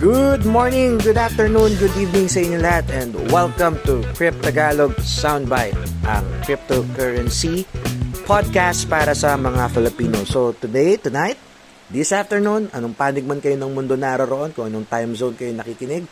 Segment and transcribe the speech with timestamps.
[0.00, 4.40] Good morning, good afternoon, good evening sa inyo lahat and welcome to Crypt
[5.04, 5.76] Soundbite,
[6.08, 7.68] ang cryptocurrency
[8.24, 10.24] podcast para sa mga Filipino.
[10.24, 11.36] So today, tonight,
[11.92, 16.08] this afternoon, anong panig man kayo ng mundo naroon, kung anong time zone kayo nakikinig,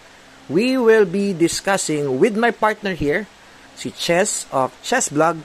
[0.52, 3.24] we will be discussing with my partner here,
[3.73, 5.41] si Chess of Chess Blog,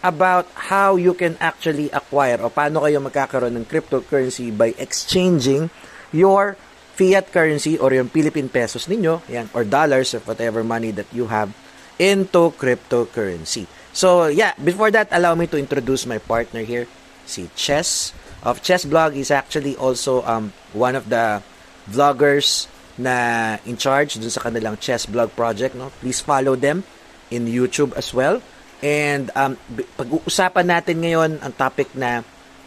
[0.00, 5.68] about how you can actually acquire o paano kayo magkakaroon ng cryptocurrency by exchanging
[6.16, 6.56] your
[6.94, 11.26] fiat currency or yung Philippine pesos ninyo, yan, or dollars or whatever money that you
[11.26, 11.50] have
[11.98, 13.66] into cryptocurrency.
[13.94, 16.86] So, yeah, before that, allow me to introduce my partner here,
[17.26, 21.42] si Chess of Chess Blog is actually also um, one of the
[21.90, 22.66] vloggers
[22.98, 25.74] na in charge dun sa kanilang Chess Blog project.
[25.74, 25.90] No?
[25.98, 26.82] Please follow them
[27.30, 28.38] in YouTube as well.
[28.84, 29.56] And um,
[29.96, 32.22] pag-uusapan natin ngayon ang topic na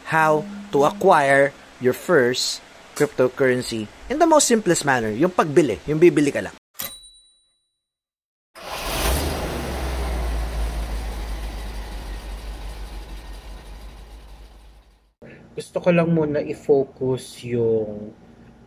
[0.09, 2.63] how to acquire your first
[2.97, 6.55] cryptocurrency in the most simplest manner, yung pagbili, yung bibili ka lang.
[15.53, 18.13] Gusto ko lang muna i-focus yung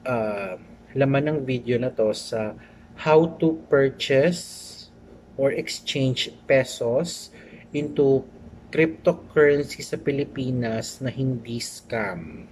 [0.07, 0.55] uh,
[0.95, 2.55] laman ng video na to sa
[2.99, 4.91] how to purchase
[5.39, 7.31] or exchange pesos
[7.71, 8.27] into
[8.75, 12.47] cryptocurrency sa Pilipinas na hindi scam.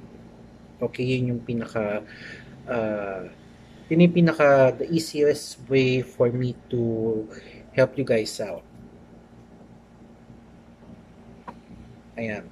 [0.79, 2.07] Okay, yun yung pinaka
[2.71, 3.27] uh,
[3.91, 7.25] yun yung pinaka the easiest way for me to
[7.75, 8.63] help you guys out.
[12.19, 12.51] Ayan.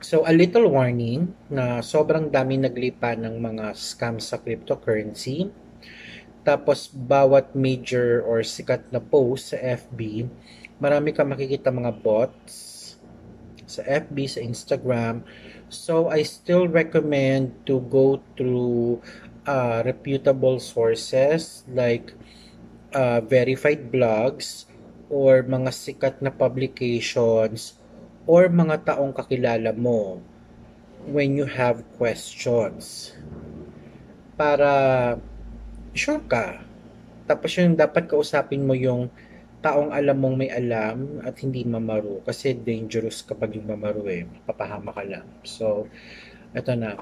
[0.00, 5.52] So, a little warning na sobrang dami naglipa ng mga scams sa cryptocurrency.
[6.40, 10.24] Tapos, bawat major or sikat na post sa FB,
[10.80, 12.79] marami ka makikita mga bots
[13.70, 15.22] sa FB, sa Instagram,
[15.70, 19.06] So I still recommend to go through
[19.46, 22.10] uh, reputable sources like
[22.90, 24.66] uh, verified blogs
[25.06, 27.78] or mga sikat na publications
[28.26, 30.18] or mga taong kakilala mo
[31.06, 33.14] when you have questions.
[34.34, 35.22] Para
[35.94, 36.66] sure ka.
[37.30, 39.06] Tapos yung dapat kausapin mo yung
[39.60, 44.96] taong alam mong may alam at hindi mamaro kasi dangerous kapag yung mamaro eh papahama
[44.96, 45.28] ka lang.
[45.44, 45.84] So
[46.56, 46.96] eto na.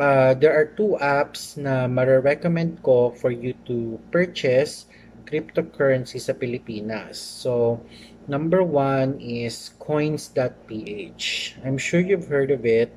[0.00, 4.88] Uh, there are two apps na mare-recommend ko for you to purchase
[5.28, 7.20] cryptocurrency sa Pilipinas.
[7.20, 7.80] So
[8.28, 11.26] number one is coins.ph
[11.64, 12.92] I'm sure you've heard of it.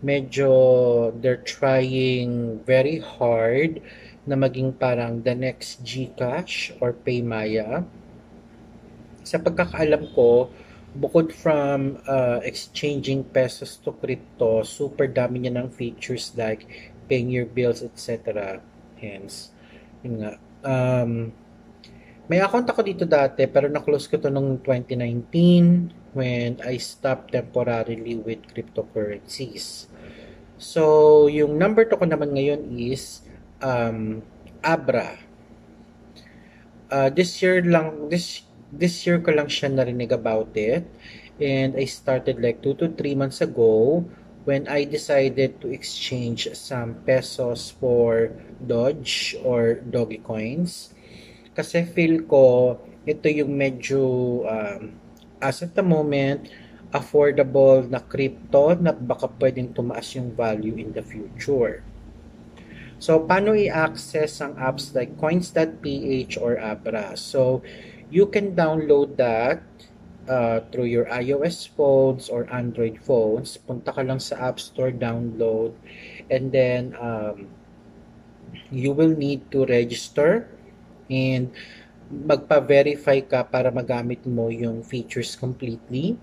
[0.00, 3.82] Medyo they're trying very hard
[4.24, 7.84] na maging parang the next GCash or Paymaya
[9.30, 10.50] sa pagkakaalam ko,
[10.90, 16.66] bukod from uh, exchanging pesos to crypto, super dami niya ng features like
[17.06, 18.58] paying your bills, etc.
[18.98, 19.54] Hence,
[20.02, 20.34] yun nga.
[20.66, 21.30] Um,
[22.26, 28.18] may account ako dito dati pero na-close ko to noong 2019 when I stopped temporarily
[28.18, 29.86] with cryptocurrencies.
[30.58, 33.22] So, yung number to ko naman ngayon is
[33.62, 34.26] um,
[34.60, 35.16] Abra.
[36.90, 40.86] Uh, this year lang, this this year ko lang siya narinig about it.
[41.40, 44.04] And I started like 2 to 3 months ago
[44.44, 50.92] when I decided to exchange some pesos for Dodge or Doggy Coins.
[51.52, 54.02] Kasi feel ko ito yung medyo
[54.44, 54.94] um,
[55.40, 56.52] as at the moment
[56.90, 61.86] affordable na crypto na baka pwedeng tumaas yung value in the future.
[63.00, 67.16] So, paano i-access ang apps like coins.ph or Abra?
[67.16, 67.64] So,
[68.10, 69.62] you can download that
[70.26, 73.56] uh, through your iOS phones or Android phones.
[73.56, 75.72] Punta ka lang sa App Store, download,
[76.30, 77.46] and then um,
[78.70, 80.50] you will need to register
[81.10, 81.50] and
[82.10, 86.18] magpa-verify ka para magamit mo yung features completely.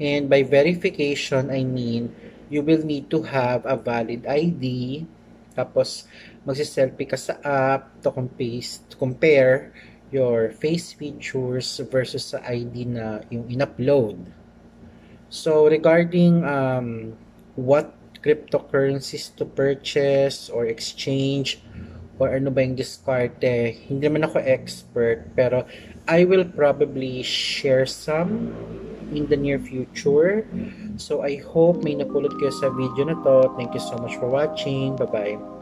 [0.00, 2.12] And by verification, I mean,
[2.48, 5.04] you will need to have a valid ID,
[5.52, 6.08] tapos
[6.48, 9.74] magsiselfie ka sa app to, compare, to compare
[10.10, 14.16] your face features versus sa ID na yung in-upload.
[15.28, 17.12] So regarding um,
[17.56, 17.92] what
[18.24, 21.60] cryptocurrencies to purchase or exchange
[22.18, 25.68] or ano ba yung diskarte, hindi naman ako expert pero
[26.08, 28.50] I will probably share some
[29.12, 30.44] in the near future.
[30.96, 33.54] So I hope may napulot kayo sa video na to.
[33.56, 34.96] Thank you so much for watching.
[34.96, 35.57] Bye-bye.